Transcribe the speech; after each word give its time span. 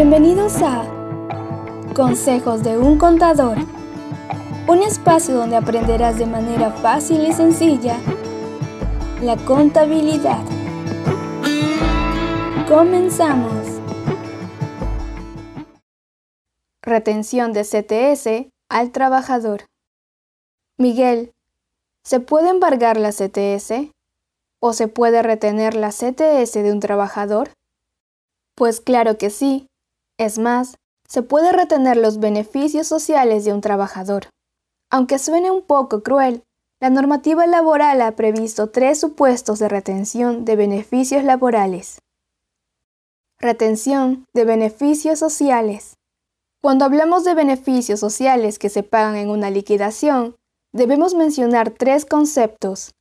Bienvenidos 0.00 0.62
a 0.62 0.84
Consejos 1.92 2.62
de 2.62 2.78
un 2.78 2.98
Contador, 2.98 3.58
un 4.68 4.80
espacio 4.84 5.34
donde 5.34 5.56
aprenderás 5.56 6.16
de 6.20 6.26
manera 6.26 6.70
fácil 6.70 7.26
y 7.26 7.32
sencilla 7.32 7.98
la 9.20 9.36
contabilidad. 9.44 10.38
Comenzamos. 12.68 13.80
Retención 16.80 17.52
de 17.52 17.64
CTS 17.64 18.52
al 18.68 18.92
trabajador. 18.92 19.64
Miguel, 20.76 21.32
¿se 22.04 22.20
puede 22.20 22.50
embargar 22.50 22.98
la 22.98 23.10
CTS? 23.10 23.90
¿O 24.60 24.74
se 24.74 24.86
puede 24.86 25.24
retener 25.24 25.74
la 25.74 25.88
CTS 25.88 26.52
de 26.52 26.70
un 26.70 26.78
trabajador? 26.78 27.50
Pues 28.54 28.80
claro 28.80 29.18
que 29.18 29.30
sí, 29.30 29.68
es 30.18 30.38
más, 30.38 30.76
se 31.08 31.22
puede 31.22 31.52
retener 31.52 31.96
los 31.96 32.18
beneficios 32.18 32.86
sociales 32.86 33.44
de 33.44 33.52
un 33.52 33.60
trabajador. 33.60 34.28
Aunque 34.90 35.18
suene 35.18 35.50
un 35.50 35.62
poco 35.62 36.02
cruel, 36.02 36.42
la 36.80 36.90
normativa 36.90 37.46
laboral 37.46 38.00
ha 38.02 38.14
previsto 38.14 38.70
tres 38.70 39.00
supuestos 39.00 39.58
de 39.58 39.68
retención 39.68 40.44
de 40.44 40.54
beneficios 40.54 41.24
laborales. 41.24 41.98
Retención 43.40 44.26
de 44.34 44.44
beneficios 44.44 45.18
sociales. 45.18 45.94
Cuando 46.60 46.84
hablamos 46.84 47.24
de 47.24 47.34
beneficios 47.34 48.00
sociales 48.00 48.58
que 48.58 48.68
se 48.68 48.82
pagan 48.82 49.16
en 49.16 49.30
una 49.30 49.50
liquidación, 49.50 50.36
debemos 50.72 51.14
mencionar 51.14 51.70
tres 51.70 52.04
conceptos. 52.04 52.94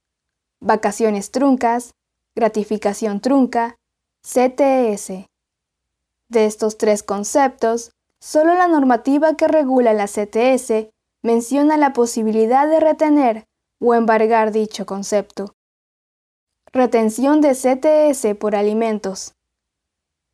Vacaciones 0.62 1.32
truncas, 1.32 1.92
gratificación 2.36 3.20
trunca, 3.20 3.76
CTS. 4.22 5.26
De 6.30 6.46
estos 6.46 6.78
tres 6.78 7.04
conceptos, 7.04 7.92
solo 8.20 8.56
la 8.56 8.68
normativa 8.68 9.36
que 9.36 9.48
regula 9.48 9.94
la 9.94 10.08
CTS 10.08 10.90
menciona 11.24 11.78
la 11.78 11.94
posibilidad 11.94 12.68
de 12.68 12.80
retener 12.80 13.46
o 13.80 13.94
embargar 13.94 14.52
dicho 14.52 14.86
concepto. 14.86 15.54
Retención 16.74 17.42
de 17.42 17.54
CTS 17.54 18.36
por 18.36 18.56
alimentos. 18.56 19.34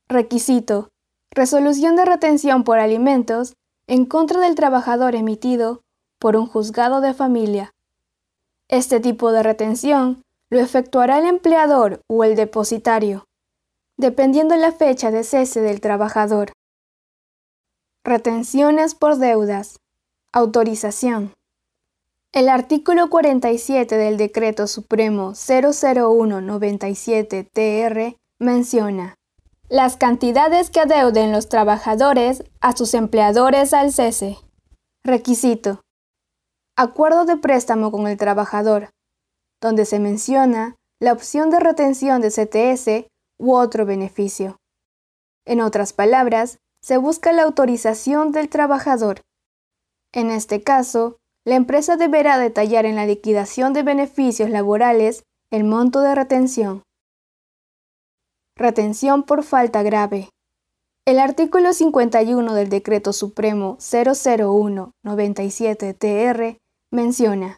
Requisito. 0.08 0.88
Resolución 1.30 1.94
de 1.96 2.06
retención 2.06 2.64
por 2.64 2.78
alimentos 2.78 3.54
en 3.86 4.06
contra 4.06 4.40
del 4.40 4.54
trabajador 4.54 5.14
emitido 5.14 5.82
por 6.18 6.36
un 6.36 6.46
juzgado 6.46 7.00
de 7.00 7.14
familia. 7.14 7.74
Este 8.68 9.00
tipo 9.00 9.30
de 9.32 9.42
retención 9.42 10.22
lo 10.50 10.58
efectuará 10.58 11.18
el 11.18 11.26
empleador 11.26 12.00
o 12.08 12.24
el 12.24 12.34
depositario, 12.34 13.26
dependiendo 13.98 14.56
la 14.56 14.72
fecha 14.72 15.10
de 15.10 15.24
cese 15.24 15.60
del 15.60 15.80
trabajador. 15.80 16.52
Retenciones 18.04 18.94
por 18.94 19.16
deudas. 19.16 19.80
Autorización. 20.32 21.32
El 22.34 22.50
artículo 22.50 23.08
47 23.08 23.96
del 23.96 24.18
Decreto 24.18 24.66
Supremo 24.66 25.32
001-97-TR 25.32 28.18
menciona 28.38 29.14
las 29.70 29.96
cantidades 29.96 30.68
que 30.68 30.80
adeuden 30.80 31.32
los 31.32 31.48
trabajadores 31.48 32.44
a 32.60 32.76
sus 32.76 32.92
empleadores 32.92 33.72
al 33.72 33.92
cese. 33.92 34.36
Requisito. 35.04 35.80
Acuerdo 36.76 37.24
de 37.24 37.38
préstamo 37.38 37.90
con 37.90 38.06
el 38.06 38.18
trabajador, 38.18 38.90
donde 39.62 39.86
se 39.86 39.98
menciona 39.98 40.76
la 41.00 41.14
opción 41.14 41.48
de 41.48 41.60
retención 41.60 42.20
de 42.20 42.30
CTS 42.30 43.06
u 43.38 43.54
otro 43.54 43.86
beneficio. 43.86 44.58
En 45.46 45.62
otras 45.62 45.94
palabras, 45.94 46.58
se 46.82 46.98
busca 46.98 47.32
la 47.32 47.44
autorización 47.44 48.32
del 48.32 48.50
trabajador. 48.50 49.22
En 50.12 50.30
este 50.30 50.62
caso, 50.62 51.16
la 51.48 51.56
empresa 51.56 51.96
deberá 51.96 52.38
detallar 52.38 52.84
en 52.84 52.94
la 52.94 53.06
liquidación 53.06 53.72
de 53.72 53.82
beneficios 53.82 54.50
laborales 54.50 55.22
el 55.50 55.64
monto 55.64 56.02
de 56.02 56.14
retención. 56.14 56.82
Retención 58.54 59.22
por 59.22 59.44
falta 59.44 59.82
grave. 59.82 60.28
El 61.06 61.18
artículo 61.18 61.72
51 61.72 62.52
del 62.52 62.68
Decreto 62.68 63.14
Supremo 63.14 63.78
001-97-TR 63.78 66.58
menciona 66.92 67.56